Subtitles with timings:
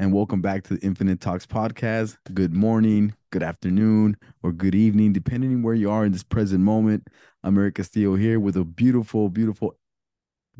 [0.00, 2.16] and welcome back to the Infinite Talks podcast.
[2.32, 6.64] Good morning, good afternoon, or good evening, depending on where you are in this present
[6.64, 7.06] moment.
[7.44, 9.76] I'm Eric Castillo here with a beautiful, beautiful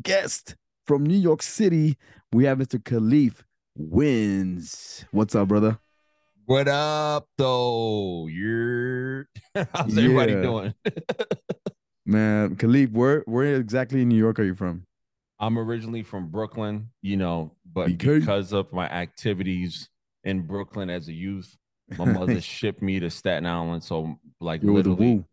[0.03, 0.55] guest
[0.85, 1.97] from New York City.
[2.31, 2.79] We have Mr.
[2.79, 3.41] Kaleaf
[3.75, 5.05] Wins.
[5.09, 5.79] What's up, brother?
[6.45, 8.27] What up, though?
[8.27, 9.27] You're
[9.73, 10.75] how's everybody doing?
[12.05, 14.85] Man, Kaleaf, where where exactly in New York are you from?
[15.41, 18.19] I'm originally from Brooklyn, you know, but BK.
[18.19, 19.89] because of my activities
[20.23, 21.57] in Brooklyn as a youth,
[21.97, 23.83] my mother shipped me to Staten Island.
[23.83, 25.25] So, like, You're literally,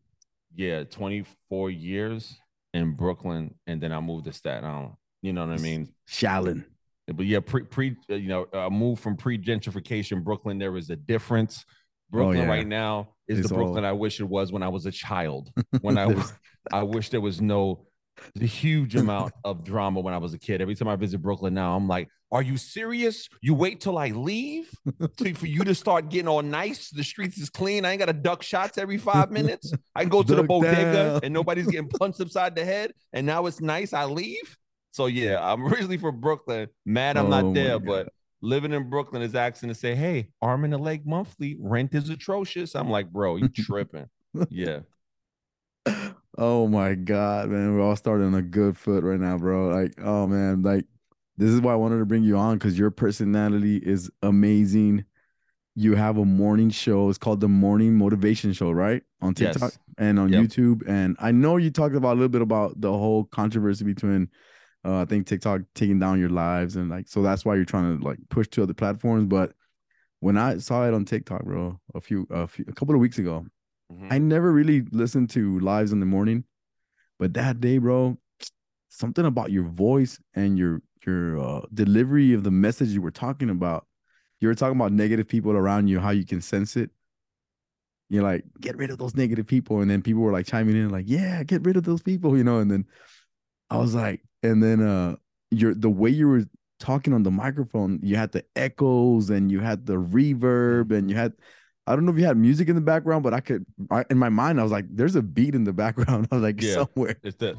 [0.56, 2.34] yeah, 24 years
[2.73, 4.95] in Brooklyn, and then I moved to Staten Island.
[5.20, 5.92] You know what I mean?
[6.09, 6.65] Shaolin.
[7.06, 10.59] But yeah, pre, pre uh, you know, a move from pre gentrification Brooklyn.
[10.59, 11.65] There is a difference.
[12.10, 12.48] Brooklyn Oh, yeah.
[12.48, 14.90] right now is It's the all- Brooklyn I wish it was when I was a
[14.93, 15.51] child.
[15.82, 16.32] When I was,
[16.73, 17.88] I wish there was no
[18.34, 20.60] the huge amount of drama when I was a kid.
[20.60, 23.28] Every time I visit Brooklyn now, I'm like, "Are you serious?
[23.40, 24.70] You wait till I leave
[25.18, 26.90] to, for you to start getting all nice?
[26.90, 27.84] The streets is clean.
[27.84, 29.73] I ain't got to duck shots every five minutes.
[29.95, 31.20] I go to the Duck bodega down.
[31.23, 32.93] and nobody's getting punched upside the head.
[33.12, 33.93] And now it's nice.
[33.93, 34.56] I leave.
[34.93, 36.68] So yeah, I'm originally from Brooklyn.
[36.87, 38.09] Mad I'm Oh, not there, but
[38.40, 42.09] living in Brooklyn is asking to say, "Hey, arm and a leg monthly rent is
[42.09, 44.06] atrocious." I'm like, bro, you tripping?
[44.50, 44.80] yeah,
[46.38, 47.74] Oh my god, man.
[47.74, 49.68] We're all starting on a good foot right now, bro.
[49.68, 50.84] Like, oh man, like
[51.36, 55.04] this is why I wanted to bring you on because your personality is amazing.
[55.74, 57.09] You have a morning show.
[57.09, 59.02] It's called the Morning Motivation Show, right?
[59.20, 59.54] On Yes.
[59.54, 60.44] TikTok and on Yep.
[60.44, 60.88] YouTube.
[60.88, 64.31] And I know you talked about a little bit about the whole controversy between
[64.84, 67.98] uh, I think TikTok taking down your lives and like so that's why you're trying
[67.98, 69.26] to like push to other platforms.
[69.26, 69.54] But
[70.20, 73.19] when I saw it on TikTok, bro, a few a few a couple of weeks
[73.19, 73.47] ago,
[73.92, 74.12] Mhm.
[74.12, 76.44] I never really listened to lives in the morning,
[77.19, 78.19] but that day, bro,
[78.91, 83.50] something about your voice and your your uh, delivery of the message you were talking
[83.50, 83.86] about.
[84.41, 86.91] You were talking about negative people around you, how you can sense it.
[88.10, 90.88] You're like, get rid of those negative people, and then people were like chiming in,
[90.88, 92.59] like, yeah, get rid of those people, you know.
[92.59, 92.87] And then
[93.71, 95.16] I was like, and then uh,
[95.50, 96.44] your the way you were
[96.81, 101.16] talking on the microphone, you had the echoes and you had the reverb and you
[101.16, 101.34] had
[101.88, 104.19] I don't know if you had music in the background, but I could I, in
[104.19, 106.28] my mind I was like, there's a beat in the background.
[106.32, 106.75] I was like Yeah.
[106.84, 107.16] somewhere.
[107.22, 107.56] it's the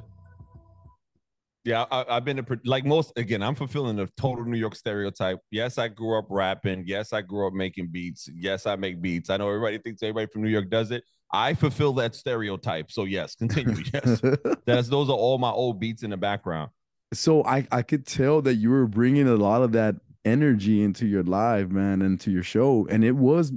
[1.65, 1.85] yeah.
[1.91, 3.43] I, I've been a, like most again.
[3.43, 5.39] I'm fulfilling the total New York stereotype.
[5.51, 6.83] Yes, I grew up rapping.
[6.87, 8.29] Yes, I grew up making beats.
[8.33, 9.29] Yes, I make beats.
[9.29, 11.03] I know everybody thinks everybody from New York does it.
[11.31, 12.91] I fulfill that stereotype.
[12.91, 13.83] So yes, continue.
[13.93, 14.21] Yes,
[14.65, 16.71] that's those are all my old beats in the background.
[17.13, 19.95] so I I could tell that you were bringing a lot of that
[20.25, 23.51] energy into your live, man, and into your show, and it was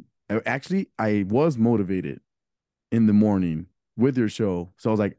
[0.46, 2.20] actually I was motivated
[2.90, 3.66] in the morning
[3.96, 4.72] with your show.
[4.78, 5.16] So I was like,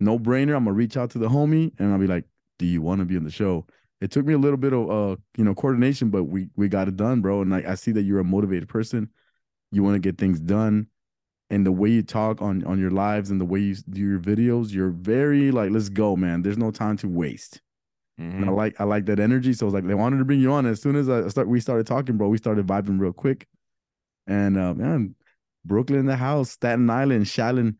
[0.00, 0.56] no brainer.
[0.56, 2.24] I'm gonna reach out to the homie and I'll be like,
[2.58, 3.66] do you want to be on the show?
[4.00, 6.88] It took me a little bit of uh you know coordination, but we we got
[6.88, 7.42] it done, bro.
[7.42, 9.10] And like I see that you're a motivated person.
[9.72, 10.88] You want to get things done.
[11.50, 14.20] And the way you talk on on your lives and the way you do your
[14.20, 16.42] videos, you're very like, let's go, man.
[16.42, 17.60] There's no time to waste.
[18.38, 18.56] And I Mhm.
[18.56, 19.52] like I like that energy.
[19.52, 20.66] So I was like, they wanted to bring you on.
[20.66, 22.28] As soon as I start, we started talking, bro.
[22.28, 23.48] We started vibing real quick.
[24.26, 25.14] And uh, man,
[25.64, 27.76] Brooklyn in the house, Staten Island, Shaolin,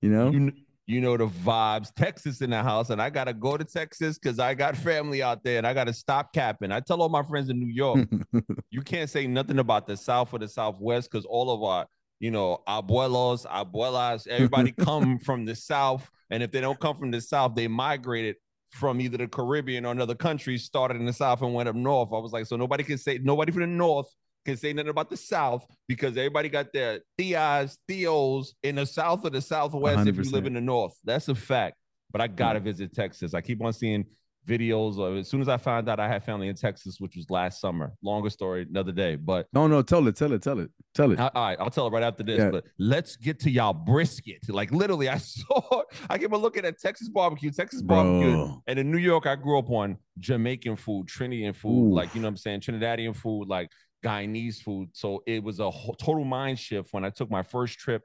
[0.00, 0.30] you know.
[0.30, 0.52] You,
[0.86, 1.94] you know the vibes.
[1.94, 5.44] Texas in the house, and I gotta go to Texas because I got family out
[5.44, 6.72] there, and I gotta stop capping.
[6.72, 8.08] I tell all my friends in New York,
[8.70, 11.86] you can't say nothing about the South or the Southwest because all of our,
[12.18, 17.12] you know, abuelos, abuelas, everybody come from the South, and if they don't come from
[17.12, 18.34] the South, they migrated
[18.72, 22.08] from either the Caribbean or another country, started in the South and went up north.
[22.12, 24.12] I was like, so nobody can say nobody from the North
[24.44, 29.24] can say nothing about the South because everybody got their tias, theos in the South
[29.24, 30.94] or the Southwest if you live in the North.
[31.04, 31.76] That's a fact.
[32.12, 33.34] But I gotta visit Texas.
[33.34, 34.04] I keep on seeing
[34.46, 37.30] videos of as soon as I found out I had family in Texas, which was
[37.30, 37.92] last summer.
[38.02, 39.16] Longer story, another day.
[39.16, 41.20] But no, no, tell it, tell it, tell it, tell it.
[41.20, 42.38] all right, I'll tell it right after this.
[42.38, 42.50] Yeah.
[42.50, 44.38] But let's get to y'all brisket.
[44.48, 48.32] Like literally, I saw I keep on looking at Texas barbecue, Texas barbecue.
[48.32, 48.62] Bro.
[48.66, 52.26] And in New York, I grew up on Jamaican food, Trinidadian food, like you know
[52.26, 53.70] what I'm saying, Trinidadian food, like
[54.04, 54.90] Guyanese food.
[54.92, 58.02] So it was a whole, total mind shift when I took my first trip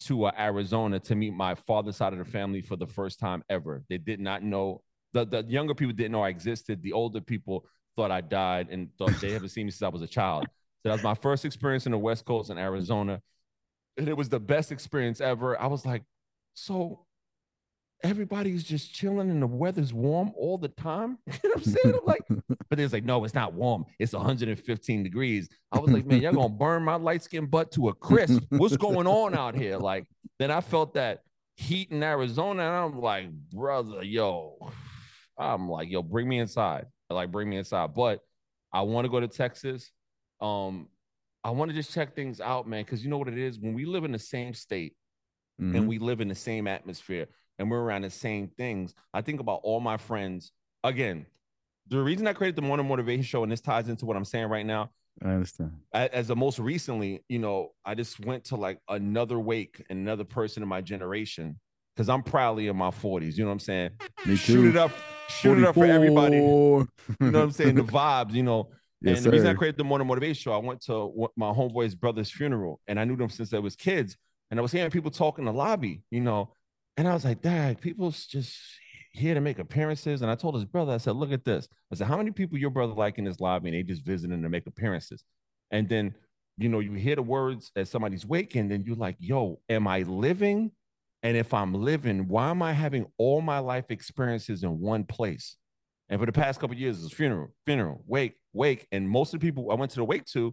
[0.00, 3.42] to uh, Arizona to meet my father's side of the family for the first time
[3.48, 3.82] ever.
[3.88, 6.82] They did not know the, the younger people didn't know I existed.
[6.82, 7.66] The older people
[7.96, 10.44] thought I died and thought they haven't seen me since I was a child.
[10.44, 13.20] So that was my first experience in the West Coast in Arizona.
[13.96, 15.60] And it was the best experience ever.
[15.60, 16.04] I was like,
[16.54, 17.06] so
[18.02, 21.18] everybody's just chilling and the weather's warm all the time.
[21.26, 21.94] You know what I'm saying?
[21.94, 22.22] I'm like,
[22.70, 23.84] but was like, no, it's not warm.
[23.98, 25.48] It's 115 degrees.
[25.72, 28.42] I was like, man, y'all gonna burn my light skin butt to a crisp.
[28.50, 29.76] What's going on out here?
[29.78, 30.06] Like,
[30.38, 31.20] then I felt that
[31.56, 34.58] heat in Arizona, and I'm like, brother, yo,
[35.36, 36.86] I'm like, yo, bring me inside.
[37.10, 37.94] Like, bring me inside.
[37.94, 38.20] But
[38.72, 39.90] I want to go to Texas.
[40.40, 40.88] Um,
[41.42, 42.84] I want to just check things out, man.
[42.84, 44.94] Because you know what it is when we live in the same state
[45.60, 45.76] Mhm.
[45.76, 47.26] and we live in the same atmosphere
[47.58, 48.94] and we're around the same things.
[49.12, 50.52] I think about all my friends.
[50.84, 51.26] Again,
[51.88, 54.48] the reason I created the Morning Motivation Show, and this ties into what I'm saying
[54.48, 54.90] right now,
[55.22, 55.72] I understand.
[55.92, 60.62] as the most recently, you know, I just went to like another wake another person
[60.62, 61.58] in my generation
[61.96, 63.36] because I'm proudly in my 40s.
[63.36, 63.90] You know what I'm saying?
[64.26, 64.68] Me Shoot too.
[64.68, 64.92] it up,
[65.28, 66.36] shoot it up for everybody.
[66.36, 66.86] You know
[67.18, 67.74] what I'm saying?
[67.74, 68.68] The vibes, you know.
[69.00, 71.96] yes, and the reason I created the Morning Motivation Show, I went to my homeboy's
[71.96, 74.16] brother's funeral, and I knew them since they was kids.
[74.50, 76.52] And I was hearing people talk in the lobby, you know,
[76.98, 78.58] and I was like, Dad, people's just
[79.12, 80.20] here to make appearances.
[80.20, 81.68] And I told his brother, I said, Look at this.
[81.92, 84.42] I said, How many people your brother like in this lobby and they just visiting
[84.42, 85.22] to make appearances?
[85.70, 86.12] And then,
[86.56, 89.86] you know, you hear the words as somebody's waking, and then you're like, Yo, am
[89.86, 90.72] I living?
[91.22, 95.56] And if I'm living, why am I having all my life experiences in one place?
[96.08, 98.88] And for the past couple years, it's funeral, funeral, wake, wake.
[98.90, 100.52] And most of the people I went to the wake to,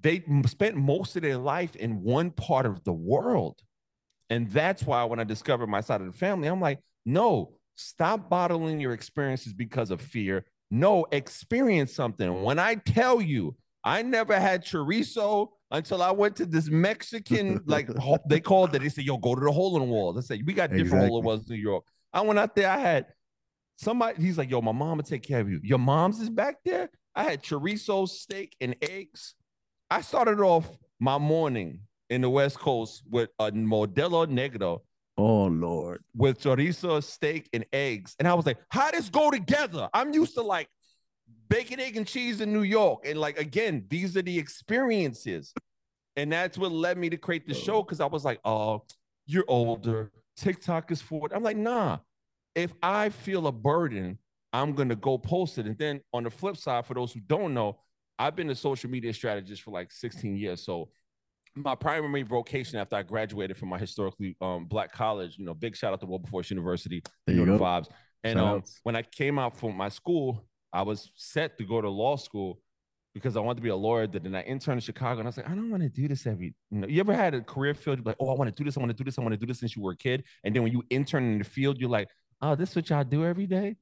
[0.00, 3.60] they spent most of their life in one part of the world.
[4.30, 8.30] And that's why when I discovered my side of the family, I'm like, no, stop
[8.30, 10.44] bottling your experiences because of fear.
[10.70, 12.42] No, experience something.
[12.42, 17.88] When I tell you, I never had chorizo until I went to this Mexican, like
[18.28, 18.80] they called it.
[18.80, 20.16] They said, yo, go to the hole in the walls.
[20.16, 21.84] I said, we got different hole in walls in New York.
[22.12, 23.06] I went out there, I had
[23.76, 25.60] somebody, he's like, yo, my mom will take care of you.
[25.62, 26.90] Your mom's is back there.
[27.14, 29.34] I had chorizo, steak, and eggs.
[29.90, 30.66] I started off
[30.98, 31.80] my morning
[32.14, 34.80] in the West Coast with a Modelo Negro
[35.16, 36.02] Oh Lord.
[36.16, 38.14] with chorizo, steak, and eggs.
[38.20, 39.88] And I was like, how does go together?
[39.92, 40.68] I'm used to like
[41.48, 43.04] bacon, egg, and cheese in New York.
[43.04, 45.52] And like, again, these are the experiences.
[46.16, 48.84] And that's what led me to create the show because I was like, oh,
[49.26, 50.12] you're older.
[50.36, 51.32] TikTok is for it.
[51.34, 51.98] I'm like, nah.
[52.54, 54.18] If I feel a burden,
[54.52, 55.66] I'm to go post it.
[55.66, 57.80] And then on the flip side, for those who don't know,
[58.20, 60.64] I've been a social media strategist for like 16 years.
[60.64, 60.90] So
[61.56, 65.76] my primary vocation after I graduated from my historically um, black college, you know, big
[65.76, 67.58] shout out to Wilberforce University, There you know go.
[67.58, 67.88] the vibes.
[68.24, 71.88] And um, when I came out from my school, I was set to go to
[71.88, 72.60] law school
[73.14, 74.06] because I wanted to be a lawyer.
[74.06, 76.26] Then I interned in Chicago, and I was like, I don't want to do this
[76.26, 76.54] every.
[76.70, 78.04] You know, you ever had a career field?
[78.04, 78.76] Like, oh, I want to do this.
[78.76, 79.18] I want to do this.
[79.18, 80.24] I want to do this since you were a kid.
[80.42, 82.08] And then when you intern in the field, you're like,
[82.42, 83.76] oh, this is what y'all do every day.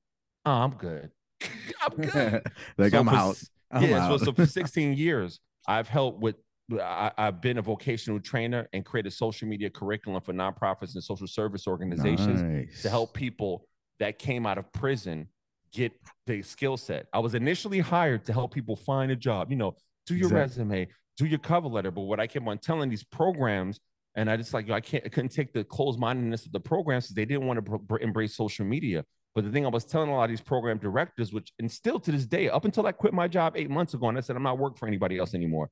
[0.44, 1.10] Oh, I'm good.
[1.80, 2.42] I'm good.
[2.78, 3.42] like So I'm for out.
[3.70, 6.36] I'm yeah, so, so for 16 years, I've helped with.
[6.80, 11.26] I, I've been a vocational trainer and created social media curriculum for nonprofits and social
[11.26, 12.82] service organizations Nice.
[12.82, 13.66] to help people
[13.98, 15.28] that came out of prison
[15.72, 15.92] get
[16.26, 17.06] the skill set.
[17.12, 19.76] I was initially hired to help people find a job, you know,
[20.06, 20.64] do your Exactly.
[20.64, 21.90] resume, do your cover letter.
[21.90, 23.80] But what I kept on telling these programs,
[24.14, 27.04] and I just like, I can't, I couldn't take the closed mindedness of the programs
[27.06, 29.04] because they didn't want to br- br- embrace social media.
[29.34, 31.98] But the thing I was telling a lot of these program directors, which, and still
[32.00, 34.36] to this day, up until I quit my job eight months ago, and I said,
[34.36, 35.70] I'm not working for anybody else anymore.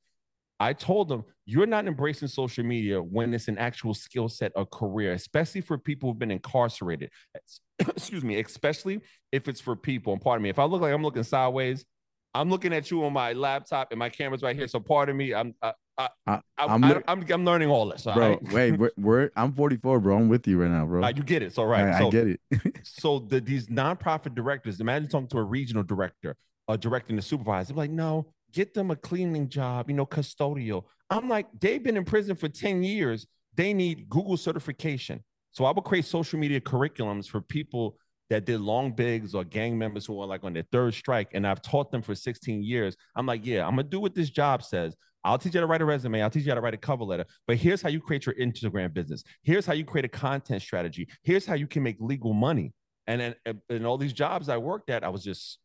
[0.60, 4.66] I told them, you're not embracing social media when it's an actual skill set or
[4.66, 7.10] career, especially for people who've been incarcerated.
[7.78, 9.00] Excuse me, especially
[9.32, 10.12] if it's for people.
[10.12, 11.86] And pardon me, if I look like I'm looking sideways,
[12.34, 14.68] I'm looking at you on my laptop and my camera's right here.
[14.68, 18.06] So pardon me, I'm I, I, I- I, I'm I'm, I'm, I'm learning all this.
[18.06, 18.28] all bro.
[18.28, 18.52] right?
[18.52, 20.16] Wait, we're, we're I'm 44, bro.
[20.16, 21.02] I'm with you right now, bro.
[21.02, 21.54] Uh, you get it.
[21.54, 21.86] So right.
[21.86, 22.40] I, so I get it.
[22.82, 26.36] so the, these nonprofit directors, imagine talking to a regional director,
[26.68, 30.84] a directing the supervisor, They're like, no, get them a cleaning job, you know, custodial.
[31.08, 33.26] I'm like, they've been in prison for 10 years.
[33.56, 35.24] They need Google certification.
[35.50, 37.96] So I would create social media curriculums for people
[38.30, 41.30] that did long bigs or gang members who are like on their third strike.
[41.34, 42.96] And I've taught them for 16 years.
[43.16, 44.94] I'm like, yeah, I'm gonna do what this job says.
[45.24, 46.22] I'll teach you how to write a resume.
[46.22, 47.26] I'll teach you how to write a cover letter.
[47.46, 49.22] But here's how you create your Instagram business.
[49.42, 51.08] Here's how you create a content strategy.
[51.22, 52.72] Here's how you can make legal money.
[53.06, 55.58] And then in all these jobs I worked at, I was just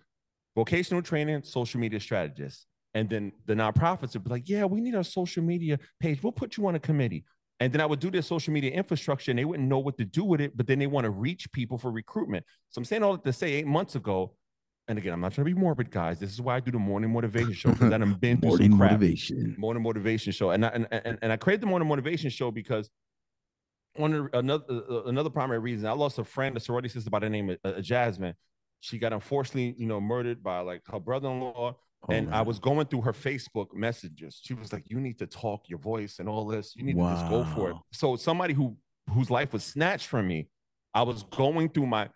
[0.55, 2.65] vocational training, social media strategist.
[2.95, 6.23] And then the nonprofits would be like, yeah, we need a social media page.
[6.23, 7.25] We'll put you on a committee.
[7.59, 10.05] And then I would do their social media infrastructure and they wouldn't know what to
[10.05, 12.45] do with it, but then they want to reach people for recruitment.
[12.69, 14.33] So I'm saying all that to say eight months ago,
[14.87, 16.19] and again, I'm not trying to be morbid, guys.
[16.19, 18.71] This is why I do the morning motivation show because I done been through Morning
[18.71, 19.55] some crap motivation.
[19.57, 22.89] morning motivation show and I, and, and and I created the morning motivation show because
[23.95, 27.29] one another uh, another primary reason I lost a friend, a sorority sister by the
[27.29, 28.35] name of uh, Jasmine.
[28.81, 31.75] She got unfortunately, you know, murdered by like her brother-in-law.
[32.07, 34.39] Oh, and I was going through her Facebook messages.
[34.43, 36.75] She was like, "You need to talk your voice and all this.
[36.75, 38.77] You need to just go for it." So somebody who
[39.09, 40.47] whose life was snatched from me,
[40.93, 42.09] I was going through my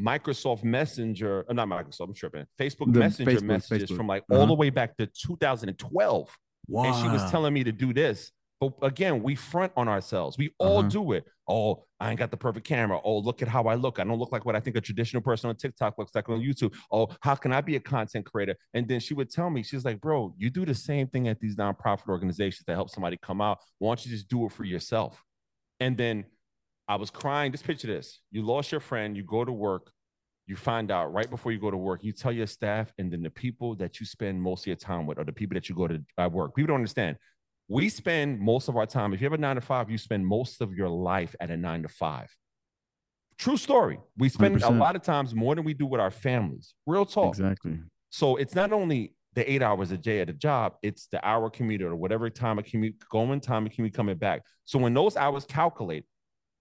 [0.00, 2.46] Microsoft Messenger, uh, not Microsoft, I'm tripping.
[2.58, 3.96] Facebook The Messenger Facebook, messages Facebook.
[3.96, 4.46] from like all Uh-huh.
[4.46, 6.36] the way back to 2012
[6.68, 6.84] wow.
[6.84, 8.32] and she was telling me to do this.
[8.70, 10.38] But again, we front on ourselves.
[10.38, 10.88] We all Uh-huh.
[10.88, 11.24] do it.
[11.48, 13.00] Oh, I ain't got the perfect camera.
[13.02, 13.98] Oh, look at how I look.
[13.98, 16.40] I don't look like what I think a traditional person on TikTok looks like on
[16.40, 16.74] YouTube.
[16.90, 18.56] Oh, how can I be a content creator?
[18.74, 21.40] And then she would tell me, she's like, bro, you do the same thing at
[21.40, 23.58] these nonprofit organizations that help somebody come out.
[23.78, 25.22] Why don't you just do it for yourself?
[25.80, 26.24] And then
[26.88, 27.52] I was crying.
[27.52, 28.20] Just picture this.
[28.30, 29.90] You lost your friend, you go to work,
[30.46, 33.22] you find out right before you go to work, you tell your staff, and then
[33.22, 35.74] the people that you spend most of your time with are the people that you
[35.74, 36.54] go to at work.
[36.54, 37.16] People don't understand.
[37.68, 40.26] We spend most of our time, if you have a nine to five, you spend
[40.26, 42.28] most of your life at a nine to five.
[43.38, 43.98] True story.
[44.18, 44.78] We spend a 100%.
[44.78, 46.74] lot of times more than we do with our families.
[46.86, 47.28] Real talk.
[47.28, 47.78] Exactly.
[48.10, 51.48] So it's not only the eight hours a day at a job, it's the hour
[51.48, 54.42] commute or whatever time of commute, going time of commute coming back.
[54.64, 56.04] So when those hours calculate,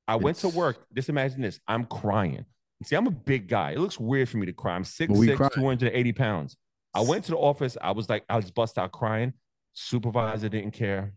[0.08, 0.86] I went to work.
[0.96, 1.60] Just imagine this.
[1.68, 2.46] I'm crying.
[2.84, 3.72] See, I'm a big guy.
[3.72, 4.76] It looks weird for me to cry.
[4.76, 5.50] I'm 6'6, But we cry.
[5.54, 6.58] 280 pounds.
[6.94, 7.78] I went to the office.
[7.82, 9.34] I was like, I was bust out crying.
[9.74, 11.14] Supervisor didn't care.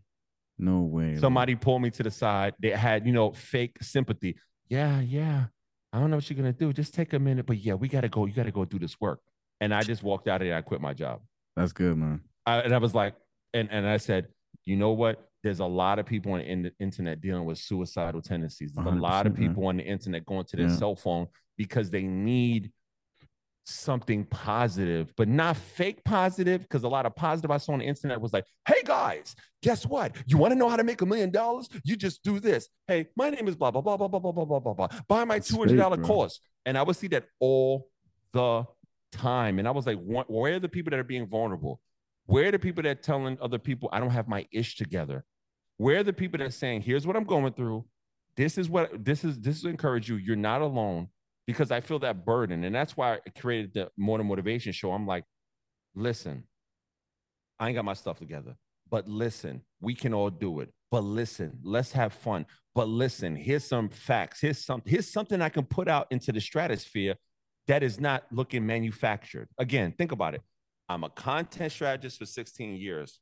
[0.57, 1.15] No way.
[1.15, 2.53] Somebody pulled me to the side.
[2.61, 4.37] They had, you know, fake sympathy.
[4.69, 5.45] Yeah, yeah.
[5.91, 6.71] I don't know what you're gonna do.
[6.73, 7.45] Just take a minute.
[7.45, 8.25] But yeah, we gotta go.
[8.25, 9.19] You gotta go do this work.
[9.61, 10.57] And I just walked out of there.
[10.57, 11.21] I quit my job.
[11.55, 12.21] That's good, man.
[12.45, 13.15] I, and I was like,
[13.53, 14.27] and and I said,
[14.65, 15.29] you know what?
[15.43, 18.71] There's a lot of people on the internet dealing with suicidal tendencies.
[18.73, 19.49] There's a lot of 100%, man.
[19.49, 20.75] people on the internet going to their Yeah.
[20.75, 22.71] cell phone because they need
[23.65, 26.61] something positive, but not fake positive.
[26.61, 29.85] Because a lot of positive I saw on the internet was like, hey guys, guess
[29.85, 30.15] what?
[30.27, 31.67] You want to know how to make a million dollars?
[31.83, 32.69] You just do this.
[32.87, 34.87] Hey, my name is blah blah blah blah blah blah blah blah blah blah.
[35.07, 37.89] Buy my It's two hundred dollar fake, course, and I would see that all
[38.31, 38.65] the
[39.11, 41.81] time, and I was like, where are the people that are being vulnerable?
[42.27, 45.23] Where are the people that are telling other people I don't have my ish together?
[45.77, 47.85] Where are the people that are saying, here's what I'm going through.
[48.35, 49.39] This is what this is.
[49.39, 50.17] This will encourage you.
[50.17, 51.07] You're not alone
[51.47, 52.63] because I feel that burden.
[52.63, 54.91] And that's why I created the Morning Motivation Show.
[54.91, 55.23] I'm like,
[55.93, 56.43] listen,
[57.59, 58.55] I ain't got my stuff together,
[58.89, 60.73] but listen, we can all do it.
[60.91, 62.45] But listen, let's have fun.
[62.73, 64.41] But listen, here's some facts.
[64.41, 67.15] Here's some, here's something I can put out into the stratosphere
[67.67, 69.47] that is not looking manufactured.
[69.57, 70.41] Again, think about it.
[70.87, 73.19] I'm a content strategist for 16 years.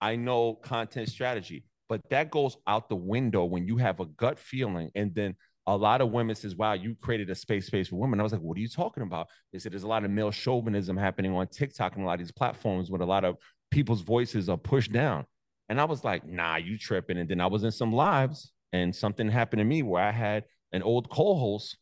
[0.00, 4.38] I know content strategy, but that goes out the window when you have a gut
[4.38, 4.90] feeling.
[4.94, 5.34] And then
[5.66, 8.20] a lot of women says, wow, you created a space space for women.
[8.20, 9.28] I was like, what are you talking about?
[9.52, 12.18] They said there's a lot of male chauvinism happening on TikTok and a lot of
[12.20, 13.36] these platforms where a lot of
[13.70, 15.24] people's voices are pushed down.
[15.68, 17.16] And I was like, nah, you tripping.
[17.16, 20.44] And then I was in some lives and something happened to me where I had
[20.72, 21.78] an old co-host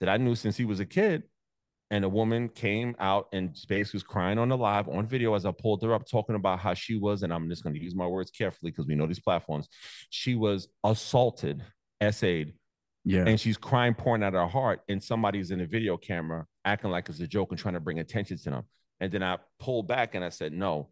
[0.00, 1.24] that I knew since he was a kid.
[1.90, 5.46] And a woman came out and basically was crying on the live on video as
[5.46, 7.94] I pulled her up, talking about how she was, and I'm just going to use
[7.94, 9.68] my words carefully because we know these platforms.
[10.10, 11.62] She was assaulted,
[12.00, 12.54] essayed,
[13.08, 13.24] Yeah.
[13.26, 17.08] and she's crying, pouring out her heart, and somebody's in a video camera acting like
[17.08, 18.64] it's a joke and trying to bring attention to them.
[19.00, 20.88] And then I pulled back and I said, no.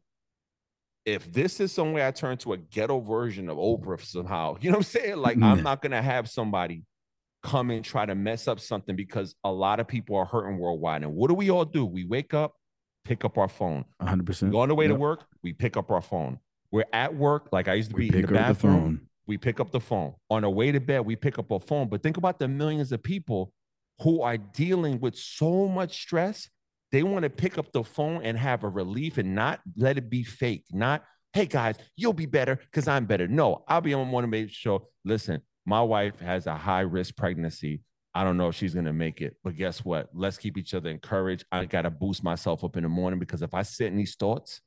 [1.05, 4.71] If this is some way I turn to a ghetto version of Oprah somehow, you
[4.71, 5.17] know what I'm saying?
[5.19, 5.53] Like, Yeah.
[5.53, 6.85] I'm not gonna have somebody
[7.43, 11.03] come and try to mess up something because a lot of people are hurting worldwide.
[11.03, 11.85] And what do we all do?
[11.85, 12.55] We wake up,
[13.05, 13.85] pick up our phone.
[14.01, 14.53] hundred We percent.
[14.53, 16.39] go on the way to work, we pick up our phone.
[16.71, 19.01] We're at work, like I used to We be in the the bathroom phone.
[19.27, 20.15] We pick up the phone.
[20.31, 21.89] On our way to bed, we pick up a phone.
[21.89, 23.53] But think about the millions of people
[24.01, 26.49] who are dealing with so much stress.
[26.93, 30.11] They want to pick up the phone and have a relief and not let it
[30.11, 30.65] be fake.
[30.71, 31.03] Not,
[31.33, 33.27] hey guys, you'll be better because I'm better.
[33.27, 34.83] No, I'll be on one to make sure.
[35.05, 37.83] Listen, my wife has a high risk pregnancy.
[38.15, 40.09] I don't know if she's gonna make it, but guess what?
[40.15, 41.47] Let's keep each other encouraged.
[41.51, 44.61] I gotta boost myself up in the morning because if I sit in these thoughts,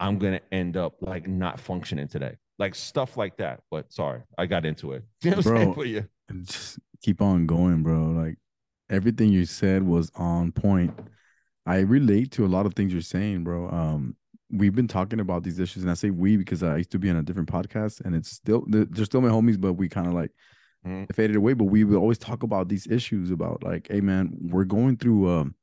[0.00, 2.36] I'm gonna end up like not functioning today.
[2.58, 3.60] Like stuff like that.
[3.70, 5.04] But sorry, I got into it.
[5.22, 5.64] You know what I'm saying?
[5.72, 5.74] Bro.
[5.74, 6.00] But yeah.
[6.42, 8.06] Just keep on going, bro.
[8.10, 8.36] Like
[8.90, 10.98] everything you said was on point.
[11.66, 13.68] I relate to a lot of things you're saying, bro.
[13.68, 14.16] Um,
[14.50, 17.10] we've been talking about these issues, and I say we because I used to be
[17.10, 20.14] on a different podcast, and it's still they're still my homies, but we kind of
[20.14, 20.32] like
[20.86, 21.12] Mhm.
[21.14, 21.52] faded away.
[21.54, 25.28] But we would always talk about these issues about like, hey man, we're going through
[25.30, 25.54] um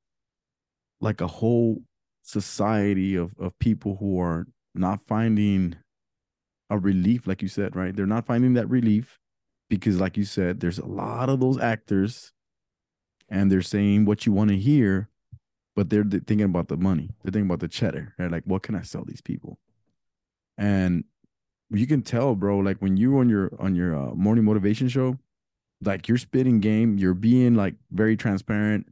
[1.01, 1.83] like a whole
[2.21, 5.75] society of of people who are not finding
[6.69, 7.95] a relief, like you said, right?
[7.95, 9.19] They're not finding that relief
[9.69, 12.33] because, like you said, there's a lot of those actors,
[13.29, 15.09] and they're saying what you want to hear,
[15.75, 17.09] but they're thinking about the money.
[17.23, 18.13] They're thinking about the cheddar.
[18.17, 19.59] They're like, what can I sell these people?
[20.57, 21.03] And
[21.71, 22.59] you can tell, bro.
[22.59, 25.17] Like when you on your on your uh, morning motivation show,
[25.83, 26.97] like you're spitting game.
[26.97, 28.87] You're being like very transparent.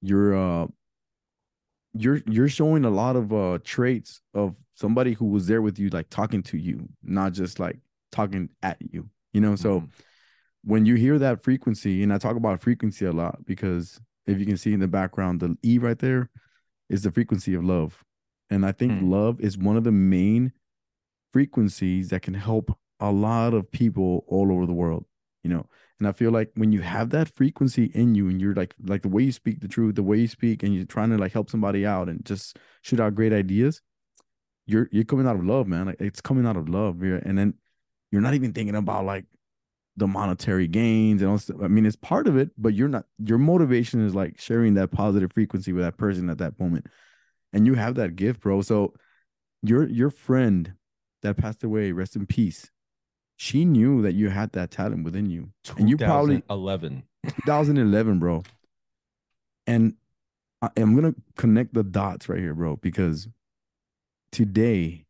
[0.00, 0.66] You're uh,
[1.94, 5.88] you're you're showing a lot of uh traits of somebody who was there with you,
[5.90, 7.78] like talking to you, not just like
[8.12, 9.08] talking at you.
[9.32, 9.88] You know, so Mhm.
[10.62, 14.46] when you hear that frequency, and I talk about frequency a lot because if you
[14.46, 16.30] can see in the background, the E right there
[16.88, 18.04] is the frequency of love.
[18.50, 19.10] And I think Hmm.
[19.10, 20.52] love is one of the main
[21.30, 25.04] frequencies that can help a lot of people all over the world,
[25.42, 25.66] you know.
[25.98, 29.02] And I feel like when you have that frequency in you and you're like like
[29.02, 31.32] the way you speak the truth, the way you speak and you're trying to like
[31.32, 33.82] help somebody out and just shoot out great ideas,
[34.66, 35.86] you're you're coming out of love, man.
[35.86, 37.02] Like it's coming out of love.
[37.02, 37.54] And then
[38.10, 39.24] you're not even thinking about like
[39.96, 41.58] the monetary gains and all stuff.
[41.62, 44.90] I mean, it's part of it, but you're not your motivation is like sharing that
[44.90, 46.86] positive frequency with that person at that moment.
[47.52, 48.62] And you have that gift, bro.
[48.62, 48.94] So
[49.62, 50.74] your your friend
[51.22, 52.70] that passed away, rest in peace.
[53.36, 55.50] She knew that you had that talent within you.
[55.76, 57.02] And you probably 11.
[57.24, 58.44] 2011, bro.
[59.66, 59.94] And
[60.62, 63.28] I, I'm gonna connect the dots right here, bro, because
[64.34, 65.06] today,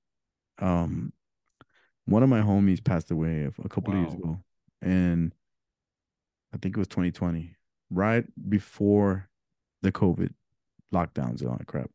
[0.58, 1.12] um,
[2.04, 4.00] one of my homies passed away a couple wow.
[4.00, 4.38] of years ago,
[4.82, 5.34] and
[6.52, 7.56] I think it was 2020,
[7.90, 9.28] right before
[9.82, 10.32] the COVID
[10.92, 11.90] lockdowns and all that crap.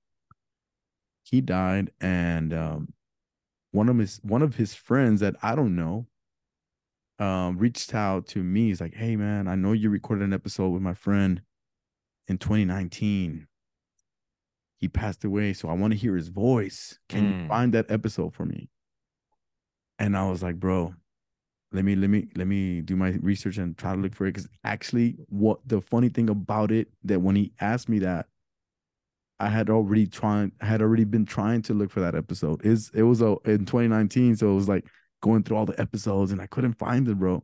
[1.24, 2.94] He died, and um,
[3.72, 6.08] one of his one of his friends that I don't know
[7.20, 8.70] um, reached out to me.
[8.70, 11.44] He's like, "Hey, man, I know you recorded an episode with my friend
[12.28, 13.48] in 2019.
[14.80, 16.98] He passed away, so I want to hear his voice.
[17.10, 17.42] Can mm.
[17.42, 18.70] you find that episode for me?"
[20.00, 20.96] And I was like, "Bro,
[21.72, 24.34] let me let me let me do my research and try to look for it
[24.34, 28.26] because actually what the funny thing about it that when he asked me that
[29.40, 32.90] i had already trying I had already been trying to look for that episode is
[32.94, 34.88] it was a, in 2019 so it was like
[35.22, 37.44] going through all the episodes and i couldn't find it bro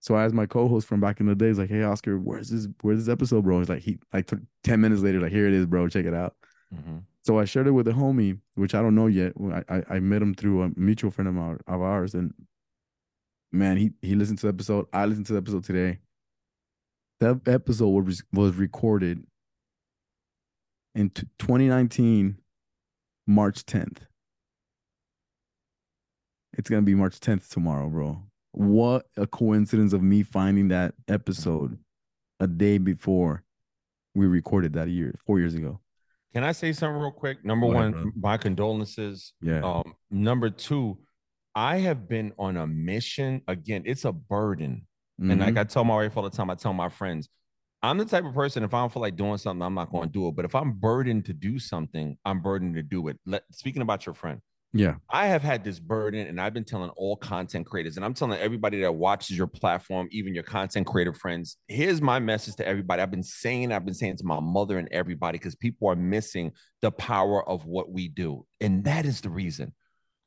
[0.00, 2.68] so i asked my co-host from back in the days like hey oscar where's this
[2.82, 4.30] where's this episode bro he's like he like
[4.64, 6.34] 10 minutes later like here it is bro check it out
[6.74, 6.98] mm-hmm.
[7.24, 10.00] so i shared it with a homie which i don't know yet i i, I
[10.00, 12.32] met him through a mutual friend of, our, of ours and
[13.52, 14.86] man, he he listened to the episode.
[14.92, 15.98] I listened to the episode today.
[17.20, 19.24] That episode was was recorded
[20.94, 22.38] in t- 2019,
[23.26, 23.98] March 10th.
[26.56, 28.22] It's gonna be March 10th tomorrow, bro.
[28.52, 31.78] What a coincidence of me finding that episode
[32.40, 33.44] a day before
[34.14, 35.80] we recorded that year, four years ago.
[36.34, 37.44] Can I say something real quick?
[37.44, 39.32] Number one, my condolences.
[39.40, 39.60] Yeah.
[39.62, 40.98] Um, number two,
[41.54, 43.42] I have been on a mission.
[43.48, 44.86] Again, it's a burden.
[45.20, 45.30] Mm-hmm.
[45.30, 45.58] And like mm-hmm.
[45.58, 47.28] I tell my wife all the time, I tell my friends,
[47.82, 50.08] I'm the type of person, if I don't feel like doing something, I'm not going
[50.08, 50.36] to do it.
[50.36, 53.18] But if I'm burdened to do something, I'm burdened to do it.
[53.24, 54.40] Let, speaking about your friend,
[54.74, 58.12] yeah, I have had this burden, and I've been telling all content creators, and I'm
[58.12, 62.68] telling everybody that watches your platform, even your content creator friends, here's my message to
[62.68, 63.00] everybody.
[63.00, 66.52] I've been saying, I've been saying to my mother and everybody, because people are missing
[66.82, 68.44] the power of what we do.
[68.60, 69.72] And that is the reason.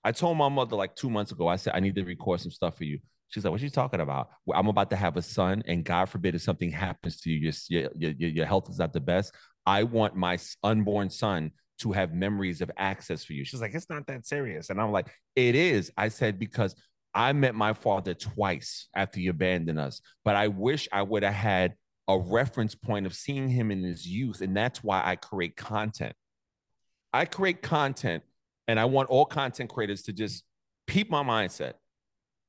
[0.03, 2.51] I told my mother like two months ago, I said, I need to record some
[2.51, 2.99] stuff for you.
[3.27, 4.29] She's like, what are you talking about?
[4.53, 7.89] I'm about to have a son, and God forbid if something happens to you, your,
[7.95, 9.33] your, your health is not the best.
[9.65, 13.43] I want my unborn son to have memories of access for you.
[13.43, 14.69] She's like, it's not that serious.
[14.69, 15.91] And I'm like, it is.
[15.97, 16.75] I said, because
[17.13, 21.33] I met my father twice after he abandoned us, but I wish I would have
[21.33, 21.75] had
[22.07, 24.41] a reference point of seeing him in his youth.
[24.41, 26.13] And that's why I create content.
[27.13, 28.23] I create content
[28.67, 30.43] and I want all content creators to just
[30.87, 31.73] peep my mindset.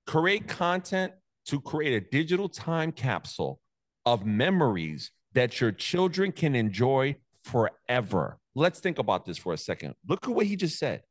[0.07, 1.13] Create content
[1.47, 3.61] to create a digital time capsule
[4.05, 8.39] of memories that your children can enjoy forever.
[8.55, 9.95] Let's think about this for a second.
[10.07, 11.03] Look at what he just said.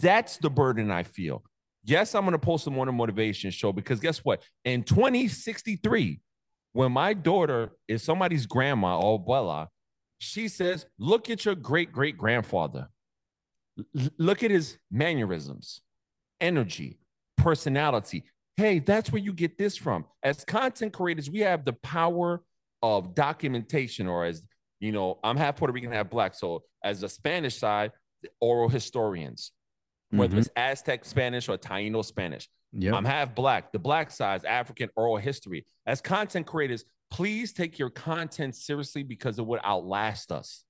[0.00, 1.44] That's the burden I feel.
[1.84, 4.42] Yes, I'm going to post a morning motivation show because guess what?
[4.64, 6.20] In 2063,
[6.72, 9.66] when my daughter is somebody's grandma or abuela,
[10.18, 12.88] she says, Look at your great great grandfather
[14.18, 15.80] look at his mannerisms,
[16.40, 16.98] energy,
[17.36, 18.24] personality.
[18.56, 20.04] Hey, that's where you get this from.
[20.22, 22.42] As content creators, we have the power
[22.82, 24.42] of documentation, or as
[24.82, 26.34] you know, I'm half Puerto Rican, half black.
[26.34, 27.92] So, as the Spanish side,
[28.40, 29.52] oral historians,
[30.10, 30.40] whether mm-hmm.
[30.40, 32.48] it's Aztec Spanish or Taino Spanish.
[32.72, 32.94] Yep.
[32.94, 33.70] I'm half black.
[33.70, 35.66] The black side, African oral history.
[35.86, 40.64] As content creators, please take your content seriously because it would outlast us.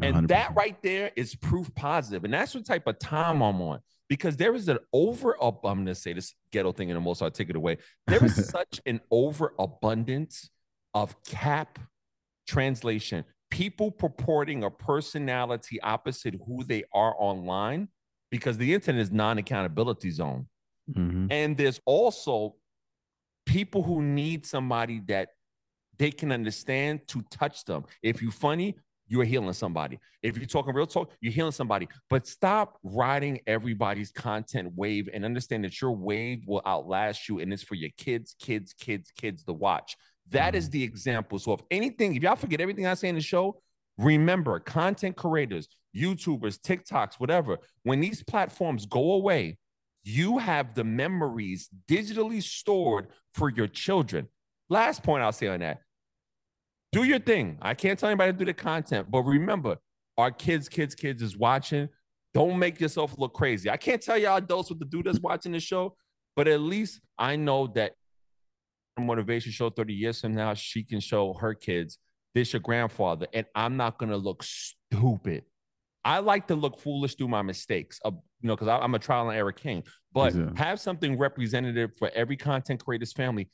[0.00, 0.28] And 100%.
[0.28, 2.24] that right there is proof positive.
[2.24, 3.80] And that's what type of time I'm on.
[4.08, 7.62] Because there is an over I'm gonna say this ghetto thing in the most articulate
[7.62, 7.78] way.
[8.06, 10.50] There is such an overabundance
[10.92, 11.78] of cap
[12.46, 13.24] translation.
[13.50, 17.88] People purporting a personality opposite who they are online
[18.30, 20.48] because the internet is non-accountability zone.
[20.90, 21.26] Mm-hmm.
[21.30, 22.56] And there's also
[23.44, 25.30] people who need somebody that
[25.98, 27.84] they can understand to touch them.
[28.02, 28.76] If you're funny,
[29.06, 30.00] you're healing somebody.
[30.22, 31.86] If you're talking real talk, you're healing somebody.
[32.08, 37.52] But stop riding everybody's content wave and understand that your wave will outlast you and
[37.52, 39.96] it's for your kids, kids, kids, kids to watch.
[40.30, 40.72] That is mm-hmm.
[40.72, 41.38] the example.
[41.38, 43.60] So if anything, if y'all forget everything I say in the show,
[43.98, 49.58] remember content creators, YouTubers, TikToks, whatever, when these platforms go away,
[50.04, 54.28] you have the memories digitally stored for your children.
[54.68, 55.78] Last point I'll say on that
[56.92, 57.58] do your thing.
[57.60, 59.78] I can't tell anybody to do the content, but remember,
[60.18, 61.88] our kids, kids, kids is watching.
[62.34, 63.70] Don't make yourself look crazy.
[63.70, 65.96] I can't tell y'all adults what to do that's watching the show,
[66.36, 67.92] but at least I know that
[69.00, 71.98] motivation show 30 years from now, she can show her kids
[72.34, 75.44] this your grandfather, and I'm not gonna look stupid.
[76.04, 79.28] I like to look foolish through my mistakes, uh, you know, because I'm a trial
[79.28, 79.84] and error king.
[80.12, 80.58] But exactly.
[80.58, 83.48] have something representative for every content creator's family.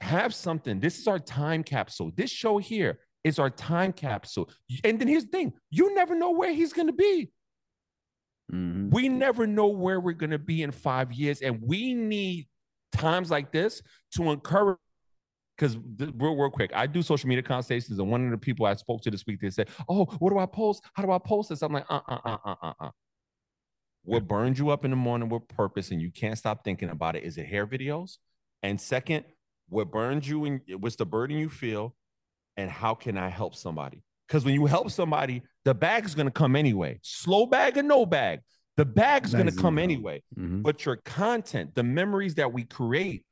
[0.00, 0.80] Have something.
[0.80, 2.10] This is our time capsule.
[2.16, 4.48] This show here is our time capsule.
[4.82, 7.30] And then here's the thing: you never know where he's gonna be.
[8.52, 8.90] Mm-hmm.
[8.90, 12.48] We never know where we're gonna be in five years, and we need
[12.92, 13.82] times like this
[14.16, 14.78] to encourage
[15.56, 15.76] because
[16.14, 19.02] real, real quick, I do social media conversations, and one of the people I spoke
[19.02, 20.82] to this week, they said, "Oh, what do I post?
[20.94, 22.90] How do I post this?" I'm like, "Uh, uh, uh, uh, uh, uh."
[24.04, 27.16] What burns you up in the morning with purpose, and you can't stop thinking about
[27.16, 28.16] it, is it hair videos?
[28.62, 29.26] And second,
[29.68, 31.94] what burns you and what's the burden you feel,
[32.56, 34.02] and how can I help somebody?
[34.26, 37.00] Because when you help somebody, the bag is going to come anyway.
[37.02, 38.40] Slow bag or no bag,
[38.80, 40.22] the bag's going to come anyway.
[40.38, 40.62] Mm-hmm.
[40.62, 43.24] But your content, the memories that we create,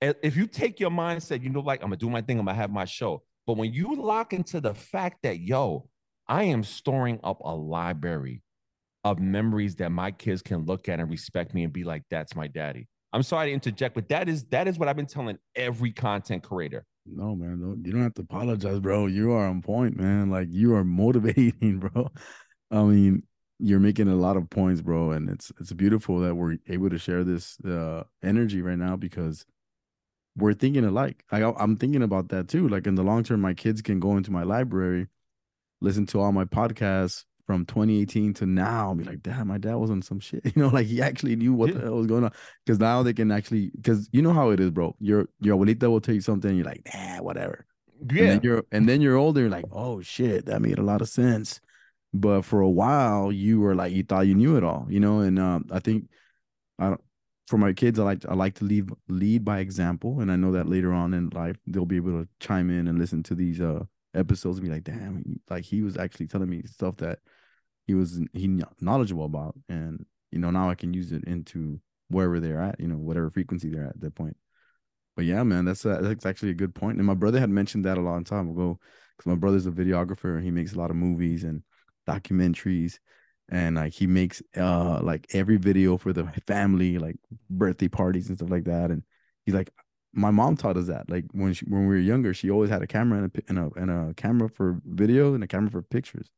[0.00, 2.56] if you take your mindset, you know, like I'm gonna do my thing, I'm gonna
[2.56, 3.22] have my show.
[3.46, 5.88] But when you lock into the fact that, yo,
[6.26, 8.42] I am storing up a library
[9.04, 12.34] of memories that my kids can look at and respect me and be like, that's
[12.34, 12.88] my daddy.
[13.12, 16.42] I'm sorry to interject, but that is that is what I've been telling every content
[16.42, 16.84] creator.
[17.06, 19.06] No, man, don't, you don't have to apologize, bro.
[19.06, 20.30] You are on point, man.
[20.30, 22.10] Like you are motivating, bro.
[22.72, 23.22] I mean,
[23.58, 26.98] you're making a lot of points, bro, and it's it's beautiful that we're able to
[26.98, 29.46] share this uh, energy right now because
[30.36, 31.24] we're thinking alike.
[31.30, 32.68] I, I'm thinking about that too.
[32.68, 35.06] Like in the long term, my kids can go into my library,
[35.80, 39.90] listen to all my podcasts from 2018 to now, be like, "Damn, my dad was
[39.90, 41.78] on some shit." You know, like he actually knew what yeah.
[41.78, 42.32] the hell was going on.
[42.64, 44.96] Because now they can actually, because you know how it is, bro.
[44.98, 47.66] Your your abuelita will tell you something, you're like, "Nah, whatever."
[48.10, 48.22] Yeah.
[48.22, 51.02] And then you're and then you're older, you're like, "Oh shit, that made a lot
[51.02, 51.60] of sense."
[52.14, 55.20] But for a while, you were like, you thought you knew it all, you know.
[55.20, 56.08] And um, I think
[56.78, 56.96] I
[57.48, 60.52] for my kids, I like I like to lead lead by example, and I know
[60.52, 63.60] that later on in life they'll be able to chime in and listen to these
[63.60, 67.18] uh episodes and be like, damn, like he was actually telling me stuff that
[67.86, 72.40] he was he knowledgeable about, and you know now I can use it into wherever
[72.40, 74.36] they're at, you know, whatever frequency they're at, at that point.
[75.16, 76.98] But yeah, man, that's a, that's actually a good point.
[76.98, 78.78] And my brother had mentioned that a long time ago
[79.16, 81.62] because my brother's a videographer and he makes a lot of movies and
[82.06, 82.98] documentaries
[83.48, 87.16] and like he makes uh like every video for the family like
[87.50, 89.02] birthday parties and stuff like that and
[89.44, 89.70] he's like
[90.12, 92.82] my mom taught us that like when she when we were younger she always had
[92.82, 95.82] a camera and a, and a, and a camera for video and a camera for
[95.82, 96.30] pictures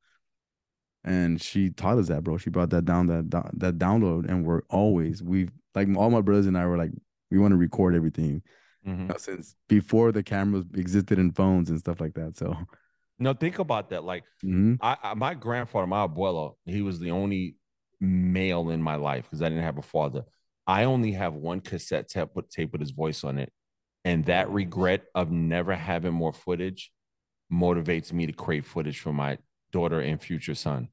[1.04, 4.62] and she taught us that bro she brought that down that that download and we're
[4.68, 6.90] always we like all my brothers and i were like
[7.30, 8.42] we want to record everything
[8.86, 9.10] mm-hmm.
[9.16, 12.56] since before the cameras existed in phones and stuff like that so
[13.18, 14.04] no, think about that.
[14.04, 14.74] Like, mm-hmm.
[14.80, 17.56] I, I, my grandfather, my abuelo, he was the only
[18.00, 20.24] male in my life because I didn't have a father.
[20.66, 23.52] I only have one cassette tape, tape with his voice on it,
[24.04, 26.92] and that regret of never having more footage
[27.52, 29.38] motivates me to create footage for my
[29.72, 30.88] daughter and future son.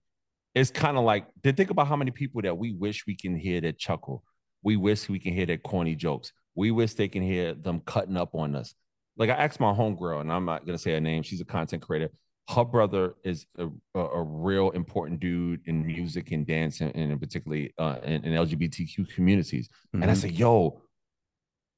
[0.54, 3.36] It's kind of like to think about how many people that we wish we can
[3.36, 4.24] hear that chuckle.
[4.62, 6.32] We wish we can hear their corny jokes.
[6.56, 8.76] We wish they can hear them cutting up on us
[9.18, 11.24] like I asked my homegirl, and I'm not gonna say her name.
[11.24, 12.10] She's a content creator.
[12.50, 17.20] Her brother is a, a, a real important dude in music and dance, and, and
[17.20, 19.70] particularly uh, in, in, LGBTQ communities.
[19.70, 20.02] Mm-hmm.
[20.02, 20.22] And I mm-hmm.
[20.22, 20.82] said, "Yo,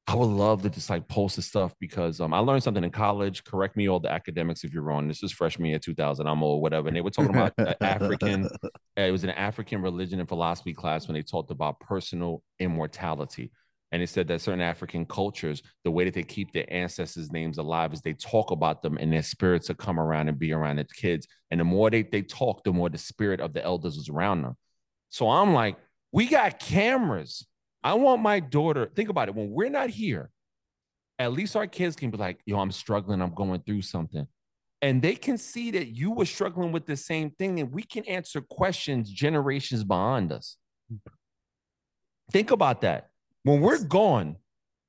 [0.07, 2.91] I would love to just like post this stuff because um, I learned something in
[2.91, 3.43] college.
[3.43, 5.07] Correct me all the academics if you're wrong.
[5.07, 6.27] This is freshman year 2000.
[6.27, 6.87] I'm old, whatever.
[6.87, 8.47] And they were talking about African.
[8.95, 13.51] it was an African religion and philosophy class when they talked about personal immortality.
[13.95, 17.57] And he said that certain African cultures, the way that they keep their ancestors' names
[17.57, 20.79] alive is they talk about them and their spirits will come around and be around
[20.79, 21.29] the kids.
[21.49, 24.41] And the more they, they talk, the more the spirit of the elders is around
[24.41, 24.57] them.
[25.11, 25.77] So I'm like,
[26.11, 27.47] we got cameras.
[27.85, 30.29] I want my daughter, think about it, when we're not here,
[31.17, 34.27] at least our kids can be like, yo, I'm struggling, I'm going through something.
[34.81, 38.03] And they can see that you were struggling with the same thing, and we can
[38.07, 40.57] answer questions generations beyond us.
[42.33, 43.11] Think about that
[43.45, 44.37] when we're gone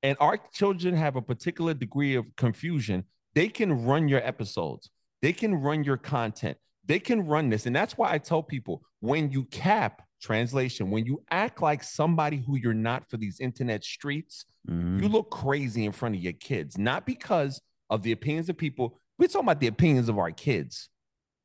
[0.03, 4.89] and our children have a particular degree of confusion, they can run your episodes,
[5.21, 7.67] they can run your content, they can run this.
[7.67, 12.43] And that's why I tell people when you cap translation, when you act like somebody
[12.47, 15.03] who you're not for these internet streets, mm-hmm.
[15.03, 18.99] you look crazy in front of your kids, not because of the opinions of people.
[19.19, 20.89] We're talking about the opinions of our kids.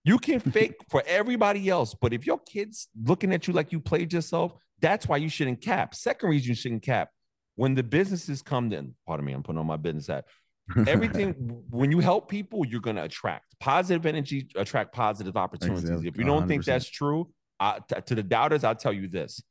[0.06, 3.82] You can fake for everybody else, but if your kid's looking at you like you
[3.82, 5.96] played yourself, that's why you shouldn't cap.
[5.96, 7.10] Second reason you shouldn't cap
[7.56, 8.96] when the businesses come in.
[9.08, 10.26] Pardon me, I'm putting on my business hat.
[10.88, 11.34] Everything
[11.70, 15.84] when you help people, you're gonna attract positive energy, attract positive opportunities.
[15.84, 16.08] Exactly.
[16.08, 16.48] If you don't 100%.
[16.48, 19.42] think that's true, I, t- to the doubters, I'll tell you this: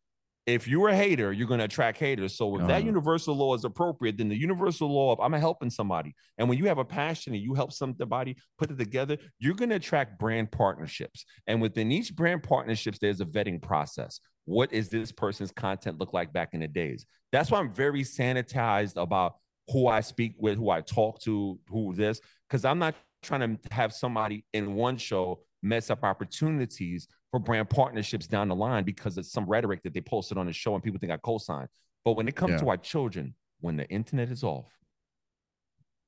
[0.46, 2.36] if you're a hater, you're going to attract haters.
[2.36, 2.68] So if uh-huh.
[2.68, 6.14] that universal law is appropriate, then the universal law of I'm helping somebody.
[6.38, 9.70] And when you have a passion and you help somebody put it together, you're going
[9.70, 11.24] to attract brand partnerships.
[11.46, 14.20] And within each brand partnerships, there's a vetting process.
[14.46, 17.06] What is this person's content look like back in the days?
[17.32, 19.34] That's why I'm very sanitized about
[19.68, 23.72] who I speak with, who I talk to, who this, because I'm not trying to
[23.72, 29.16] have somebody in one show mess up opportunities for brand partnerships down the line because
[29.18, 31.68] of some rhetoric that they posted on the show and people think I co-sign.
[32.04, 32.58] But when it comes yeah.
[32.58, 34.72] to our children, when the internet is off,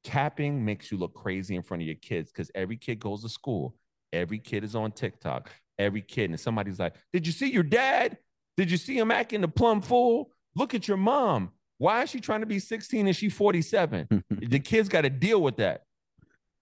[0.05, 3.29] capping makes you look crazy in front of your kids because every kid goes to
[3.29, 3.77] school,
[4.13, 8.19] every kid is on TikTok, every kid, and somebody's like, "Did you see your dad?
[8.57, 10.31] Did you see him acting the plum fool?
[10.55, 11.53] Look at your mom.
[11.79, 14.25] Why is she trying to be 16 and she 47?
[14.31, 15.83] the kids got to deal with that.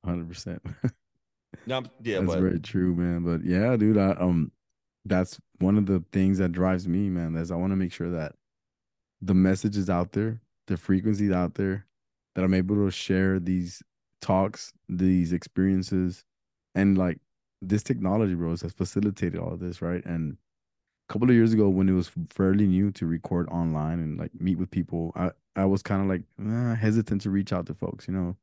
[0.06, 0.58] 100%.
[1.66, 3.22] No, yeah, that's but, very true, man.
[3.22, 4.52] But yeah, dude, I, um,
[5.04, 7.36] that's one of the things that drives me, man.
[7.36, 8.34] Is I want to make sure that
[9.20, 11.86] the message is out there, the frequencies out there,
[12.34, 13.82] that I'm able to share these
[14.20, 16.24] talks, these experiences,
[16.74, 17.18] and like
[17.60, 20.04] this technology, bros, has facilitated all of this, right?
[20.04, 20.36] And
[21.08, 24.30] a couple of years ago, when it was fairly new to record online and like
[24.40, 27.74] meet with people, I I was kind of like eh, hesitant to reach out to
[27.74, 28.36] folks, you know.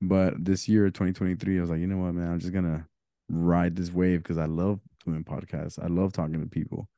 [0.00, 2.86] But this year, 2023, I was like, you know what, man, I'm just gonna
[3.28, 5.82] ride this wave because I love doing podcasts.
[5.82, 6.88] I love talking to people,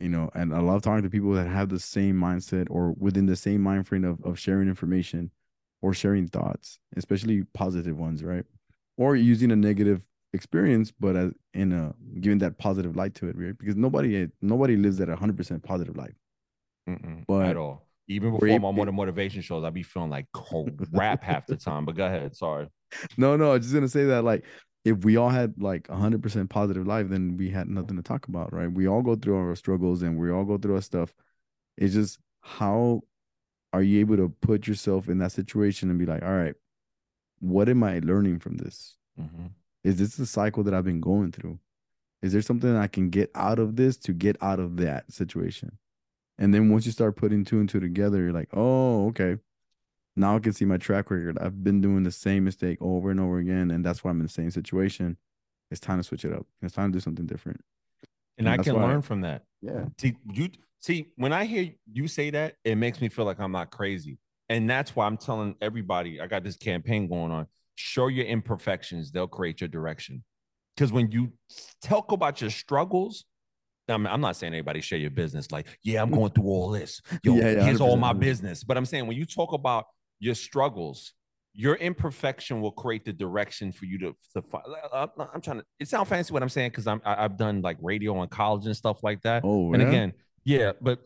[0.00, 3.26] you know, and I love talking to people that have the same mindset or within
[3.26, 5.30] the same mind frame of, of sharing information
[5.82, 8.44] or sharing thoughts, especially positive ones, right?
[8.96, 10.02] Or using a negative
[10.32, 13.56] experience, but as in a giving that positive light to it, right?
[13.56, 16.14] Because nobody nobody lives at a hundred percent positive life.
[16.88, 17.86] Mm-mm, but at all.
[18.08, 21.84] Even before my more motivation shows, I'd be feeling like crap half the time.
[21.84, 22.36] But go ahead.
[22.36, 22.68] Sorry.
[23.16, 24.44] No, no, I was just gonna say that like
[24.84, 28.28] if we all had like hundred percent positive life, then we had nothing to talk
[28.28, 28.70] about, right?
[28.70, 31.14] We all go through our struggles and we all go through our stuff.
[31.76, 33.02] It's just how
[33.72, 36.54] are you able to put yourself in that situation and be like, all right,
[37.40, 38.96] what am I learning from this?
[39.20, 39.46] Mm-hmm.
[39.82, 41.58] Is this the cycle that I've been going through?
[42.22, 45.76] Is there something I can get out of this to get out of that situation?
[46.38, 49.36] And then once you start putting two and two together, you're like, oh, okay.
[50.16, 51.38] Now I can see my track record.
[51.38, 54.26] I've been doing the same mistake over and over again, and that's why I'm in
[54.26, 55.16] the same situation.
[55.70, 56.46] It's time to switch it up.
[56.62, 57.60] It's time to do something different.
[58.38, 59.44] And, and I can learn I, from that.
[59.60, 59.86] Yeah.
[59.98, 63.52] See, you see, when I hear you say that, it makes me feel like I'm
[63.52, 64.18] not crazy.
[64.48, 67.46] And that's why I'm telling everybody I got this campaign going on.
[67.76, 70.22] Show your imperfections, they'll create your direction.
[70.76, 71.32] Because when you
[71.82, 73.24] talk about your struggles,
[73.88, 77.00] I'm, I'm not saying anybody share your business like, yeah, I'm going through all this.
[77.22, 78.64] Yo, yeah, yeah, here's all my business.
[78.64, 79.84] But I'm saying when you talk about
[80.18, 81.12] your struggles,
[81.52, 84.42] your imperfection will create the direction for you to, to
[84.92, 87.76] I'm trying to, it sounds fancy what I'm saying because I'm I, have done like
[87.80, 89.42] radio and college and stuff like that.
[89.44, 89.88] Oh, and yeah?
[89.88, 90.12] again,
[90.44, 91.00] yeah, but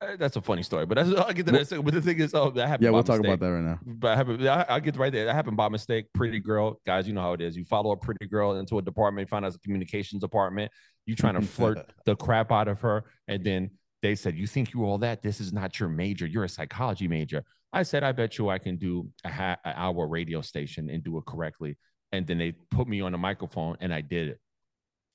[0.00, 1.70] Eh, that's a funny story, but that's, I'll get to that.
[1.72, 2.84] Well, but the thing is, oh, that happened.
[2.84, 3.34] Yeah, we'll talk mistake.
[3.34, 3.80] about that right now.
[3.84, 5.24] But I happen, I, get right there.
[5.24, 6.06] That happened by mistake.
[6.14, 7.56] Pretty girl, guys, you know how it is.
[7.56, 10.70] You follow a pretty girl into a department, find out it's a communications department.
[11.06, 13.70] You trying to flirt the crap out of her, and then
[14.02, 15.22] they said, "You think you all that?
[15.22, 16.26] This is not your major.
[16.26, 19.72] You're a psychology major." I said, "I bet you I can do a ha- an
[19.74, 21.76] hour radio station and do it correctly."
[22.12, 24.40] And then they put me on a microphone, and I did it.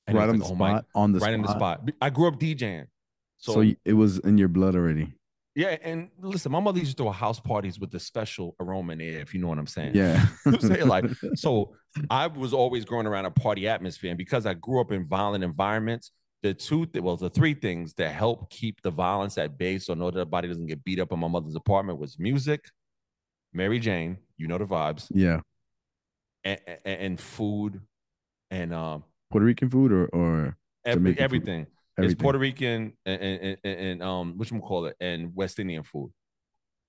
[0.08, 0.86] And right on like, the oh spot.
[0.94, 1.34] My, on the right spot.
[1.34, 1.90] in the spot.
[2.02, 2.88] I grew up DJing,
[3.44, 5.14] so, so it was in your blood already.
[5.54, 9.02] Yeah, and listen, my mother used to throw house parties with the special aroma in
[9.02, 9.92] air, if you know what I'm saying.
[9.96, 10.26] Yeah.
[10.60, 11.76] Say like so
[12.10, 14.12] I was always growing around a party atmosphere.
[14.12, 17.94] And because I grew up in violent environments, the two th- well, the three things
[17.96, 21.28] that help keep the violence at bay so nobody doesn't get beat up in my
[21.28, 22.70] mother's apartment was music,
[23.52, 25.08] Mary Jane, you know the vibes.
[25.12, 25.42] Yeah.
[26.46, 27.82] And, and, and food
[28.50, 31.66] and um Puerto Rican food or or every, everything.
[31.66, 31.73] Food?
[31.98, 32.12] Everything.
[32.14, 36.12] It's Puerto Rican and, and, and, and um, which call it, and West Indian food.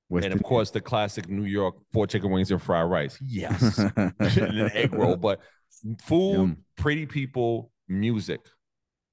[0.09, 0.49] West and of Indian.
[0.49, 3.19] course, the classic New York four chicken wings and fried rice.
[3.21, 5.17] Yes, and an egg roll.
[5.17, 5.41] But
[6.03, 6.57] food, Yum.
[6.77, 8.41] pretty people, music,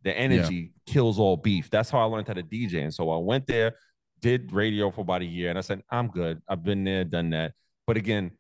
[0.03, 0.93] the energy yeah.
[0.93, 1.69] kills all beef.
[1.69, 2.83] That's how I learned how to DJ.
[2.83, 3.75] And so I went there,
[4.19, 6.41] did radio for about a year, and I said, I'm good.
[6.47, 7.53] I've been there, done that.
[7.85, 8.31] But again,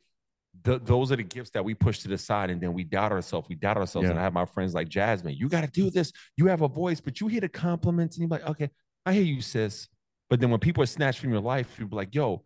[0.63, 3.11] th- those are the gifts that we push to the side and then we doubt
[3.11, 3.47] ourselves.
[3.49, 4.05] We doubt ourselves.
[4.05, 4.11] Yeah.
[4.11, 6.11] And I have my friends like Jasmine, you got to do this.
[6.37, 8.69] You have a voice, but you hear the compliments and you're like, okay,
[9.05, 9.87] I hear you, sis.
[10.29, 12.43] But then when people are snatched from your life, you're like, yo,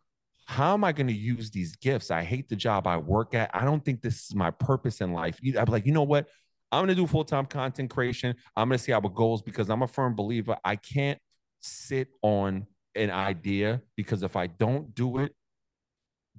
[0.48, 2.12] how am I going to use these gifts?
[2.12, 3.50] I hate the job I work at.
[3.54, 5.40] I don't think this is my purpose in life.
[5.58, 6.28] I'm like, you know what?
[6.72, 8.36] I'm gonna do full-time content creation.
[8.56, 10.58] I'm gonna see our goals because I'm a firm believer.
[10.64, 11.20] I can't
[11.62, 15.34] sit on an idea because if I don't do it,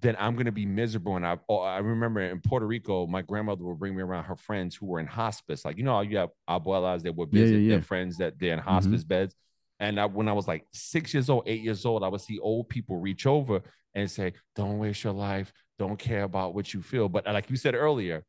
[0.01, 1.17] then I'm going to be miserable.
[1.17, 4.37] And I, oh, I remember in Puerto Rico, my grandmother would bring me around her
[4.37, 5.65] friends who were in hospice.
[5.65, 7.71] Like, you know, you have abuelas that would visit yeah, yeah.
[7.77, 9.35] their friends that they're in hospice beds.
[9.81, 12.39] And I, when I was like six years old, eight years old, I would see
[12.39, 13.63] old people reach over
[13.95, 15.53] and say, Don't waste your life.
[15.79, 17.09] Don't care about what you feel.
[17.09, 18.25] But like you said earlier,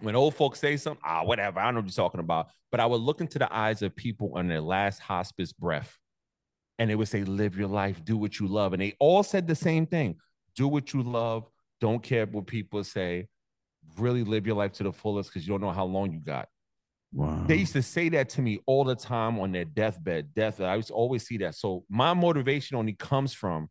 [0.00, 2.48] when old folks say something, ah, whatever, I don't know what you're talking about.
[2.70, 5.98] But I would look into the eyes of people on their last hospice breath
[6.78, 8.72] and they would say, Live your life, do what you love.
[8.72, 10.16] And they all said the same thing
[10.54, 11.48] do what you love,
[11.80, 13.28] don't care what people say,
[13.98, 16.48] really live your life to the fullest because you don't know how long you got.
[17.12, 17.44] Wow.
[17.46, 20.32] They used to say that to me all the time on their deathbed.
[20.34, 20.60] Death.
[20.60, 21.56] I used to always see that.
[21.56, 23.68] So my motivation only comes from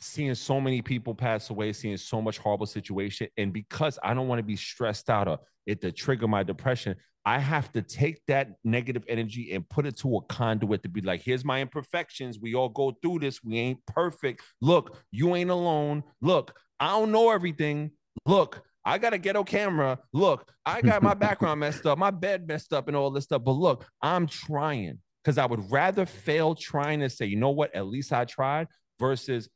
[0.00, 4.28] seeing so many people pass away, seeing so much horrible situation, and because I don't
[4.28, 8.20] want to be stressed out or it to trigger my depression, I have to take
[8.28, 12.38] that negative energy and put it to a conduit to be like, here's my imperfections.
[12.38, 13.42] We all go through this.
[13.42, 14.42] We ain't perfect.
[14.60, 16.04] Look, you ain't alone.
[16.20, 17.92] Look, I don't know everything.
[18.26, 19.98] Look, I got a ghetto camera.
[20.12, 23.42] Look, I got my background messed up, my bed messed up, and all this stuff.
[23.44, 27.74] But look, I'm trying because I would rather fail trying to say, you know what,
[27.74, 28.68] at least I tried
[29.00, 29.48] versus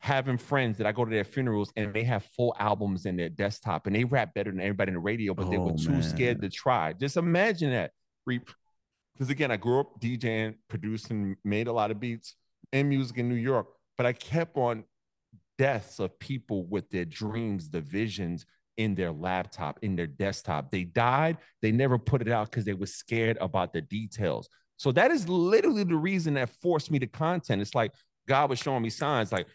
[0.00, 3.28] having friends that I go to their funerals and they have full albums in their
[3.28, 5.90] desktop and they rap better than everybody in the radio, but they were Oh, too
[5.90, 6.02] man.
[6.02, 6.92] scared to try.
[6.94, 7.92] Just imagine that.
[8.26, 12.34] Because again, I grew up DJing, producing, made a lot of beats
[12.72, 13.66] and music in New York,
[13.98, 14.84] but I kept on
[15.58, 18.46] deaths of people with their dreams, the visions
[18.78, 20.70] in their laptop, in their desktop.
[20.70, 24.48] They died, they never put it out because they were scared about the details.
[24.78, 27.60] So that is literally the reason that forced me to content.
[27.60, 27.92] It's like
[28.26, 29.46] God was showing me signs like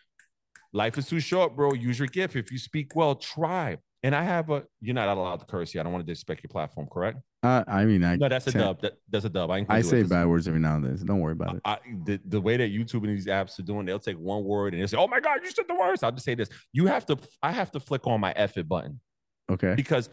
[0.75, 1.73] life is too short, bro.
[1.73, 2.35] Use your gift.
[2.35, 3.77] If you speak well, try.
[4.03, 5.81] And I have a you're not allowed to curse here.
[5.81, 7.17] I don't want to disrespect your platform, correct?
[7.41, 8.81] I, I mean, I No, that's a dub.
[8.81, 9.49] That, that's a dub.
[9.49, 10.97] I, I it bad words every now and then.
[10.97, 11.61] So don't worry about it.
[11.65, 14.73] I, the, the way that YouTube and these apps are doing, they'll take one word
[14.73, 16.85] and they'll say, "Oh my God, you said the worst." I'll just say this: you
[16.85, 18.99] have to, I have to flick on my F it button
[19.51, 19.73] Okay.
[19.75, 20.09] because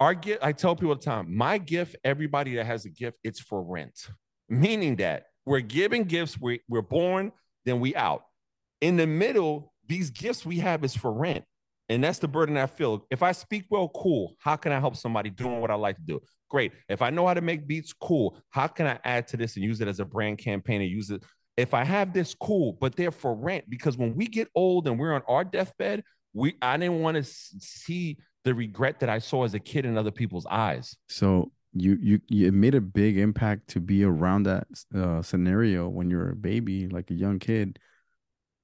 [0.00, 0.42] our gift.
[0.42, 1.96] I tell people all the time, my gift.
[2.04, 4.08] Everybody that has a gift, it's for rent,
[4.48, 6.40] meaning that we're giving gifts.
[6.40, 7.32] We we're born,
[7.66, 8.22] then we out.
[8.80, 11.44] In the middle, these gifts we have is for rent.
[11.88, 13.06] And that's the burden I feel.
[13.10, 14.36] If I speak well, cool.
[14.40, 16.20] How can I help somebody doing what I like to do?
[16.50, 16.72] Great.
[16.88, 18.38] If I know how to make beats, cool.
[18.50, 21.10] How can I add to this and use it as a brand campaign and use
[21.10, 21.22] it?
[21.56, 24.98] If I have this, cool, but they're for rent because when we get old and
[24.98, 29.44] we're on our deathbed, we I didn't want to see the regret that I saw
[29.44, 30.96] as a kid in other people's eyes.
[31.08, 36.10] So you you you made a big impact to be around that uh, scenario when
[36.10, 37.78] you're a baby, like a young kid,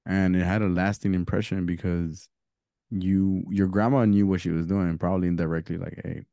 [0.05, 2.29] and it had a lasting impression because
[2.89, 6.25] you your grandma knew what she was doing, probably indirectly, like, hey,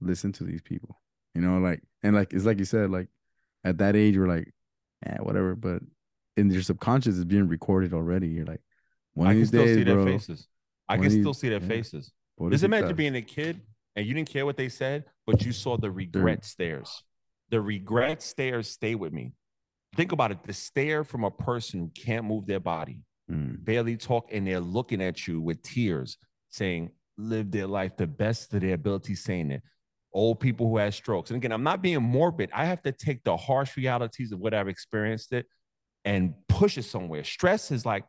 [0.00, 1.00] listen to these people,
[1.34, 3.08] you know, like and like it's like you said, like
[3.64, 4.52] at that age, we're like,
[5.06, 5.82] eh, whatever, but
[6.36, 8.28] in your subconscious is being recorded already.
[8.28, 8.62] You're like,
[9.14, 10.06] one I of can these still days, see their bro.
[10.06, 10.48] faces.
[10.88, 11.68] I can still see their yeah.
[11.68, 12.12] faces.
[12.50, 13.60] Just imagine being a kid
[13.94, 17.02] and you didn't care what they said, but you saw the regret stares.
[17.50, 19.32] The regret stares stay with me.
[19.96, 23.00] Think about it the stare from a person who can't move their body,
[23.30, 26.16] Mm, barely talk, and they're looking at you with tears,
[26.48, 29.62] saying, live their life the best of their ability, saying it.
[30.12, 31.30] Old people who have strokes.
[31.30, 32.50] And again, I'm not being morbid.
[32.52, 35.46] I have to take the harsh realities of what I've experienced it
[36.04, 37.22] and push it somewhere.
[37.22, 38.04] Stress is like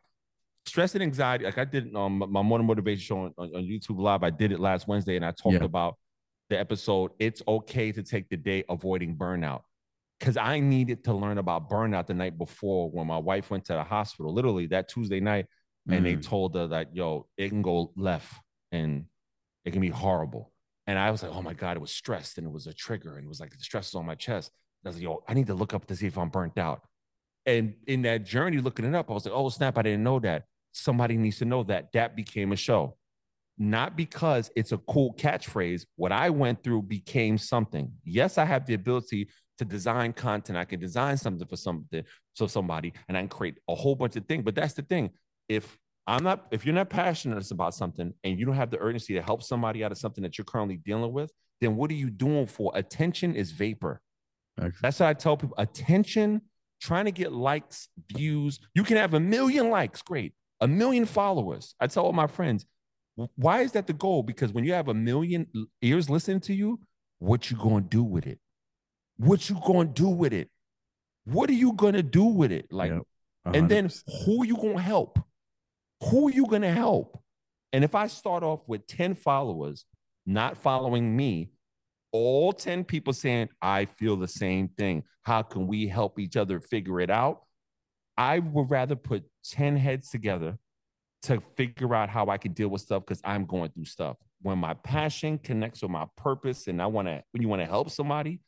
[0.66, 1.44] stress and anxiety.
[1.44, 4.24] Like I did um, my morning motivation show on, on, on YouTube Live.
[4.24, 5.64] I did it last Wednesday and I talked Yeah.
[5.64, 5.96] about
[6.48, 7.12] the episode.
[7.20, 9.60] It's okay to take the day avoiding burnout.
[10.22, 13.72] Cause I needed to learn about burnout the night before when my wife went to
[13.72, 15.46] the hospital, literally that Tuesday night,
[15.90, 16.22] and they mm.
[16.22, 18.32] told her that, yo, it can go left
[18.70, 19.06] and
[19.64, 20.52] it can be horrible.
[20.86, 23.16] And I was like, oh my God, it was stressed and it was a trigger
[23.16, 24.52] and it was like the stress is on my chest.
[24.84, 26.82] I was like, yo, I need to look up to see if I'm burnt out.
[27.44, 30.20] And in that journey, looking it up, I was like, oh snap, I didn't know
[30.20, 30.44] that.
[30.72, 31.92] Somebody needs to know that.
[31.92, 32.96] That became a show.
[33.58, 35.84] Not because it's a cool catchphrase.
[35.96, 37.92] What I went through became something.
[38.04, 39.28] Yes, I have the ability
[39.62, 40.58] to design content.
[40.58, 44.16] I can design something for something, so somebody, and I can create a whole bunch
[44.16, 44.42] of things.
[44.44, 45.10] But that's the thing.
[45.48, 49.14] If I'm not, if you're not passionate about something and you don't have the urgency
[49.14, 52.10] to help somebody out of something that you're currently dealing with, then what are you
[52.10, 52.72] doing for?
[52.74, 54.00] Attention is vapor.
[54.58, 54.74] Excellent.
[54.82, 55.54] That's how I tell people.
[55.58, 56.42] Attention,
[56.80, 58.58] trying to get likes, views.
[58.74, 60.34] You can have a million likes, great.
[60.60, 61.74] A million followers.
[61.80, 62.66] I tell all my friends,
[63.36, 64.22] why is that the goal?
[64.22, 65.46] Because when you have a million
[65.82, 66.80] ears listening to you,
[67.18, 68.38] what you gonna do with it?
[69.22, 70.50] What you gonna do with it?
[71.24, 72.72] What are you gonna do with it?
[72.72, 73.02] Like, Yep,
[73.54, 73.90] and then
[74.24, 75.18] who you gonna help?
[76.10, 77.22] Who you gonna help?
[77.72, 79.86] And if I start off with 10 followers
[80.26, 81.50] not following me,
[82.10, 85.04] all 10 people saying, I feel the same thing.
[85.22, 87.42] How can we help each other figure it out?
[88.16, 90.58] I would rather put 10 heads together
[91.22, 94.16] to figure out how I can deal with stuff because I'm going through stuff.
[94.42, 97.66] When my passion connects with my purpose and I want to, when you want to
[97.66, 98.40] help somebody,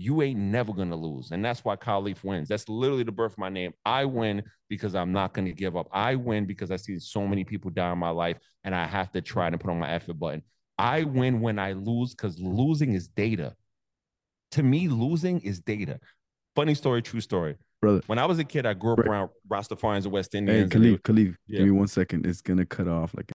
[0.00, 1.30] you ain't never gonna lose.
[1.30, 2.48] And that's why Leaf wins.
[2.48, 3.74] That's literally the birth of my name.
[3.84, 5.88] I win because I'm not gonna give up.
[5.92, 9.12] I win because I see so many people die in my life and I have
[9.12, 10.42] to try to put on my effort button.
[10.78, 13.54] I win when I lose because losing is data.
[14.52, 16.00] To me, losing is data.
[16.56, 17.56] Funny story, true story.
[17.82, 18.00] Brother.
[18.06, 19.08] When I was a kid, I grew up Right.
[19.08, 20.74] around Rastafarians and West Hey, Indians.
[20.74, 21.58] and Kaleaf, Kaleaf, Yeah.
[21.58, 22.24] give me one second.
[22.24, 23.26] It's gonna cut off like